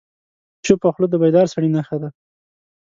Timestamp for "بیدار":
1.23-1.47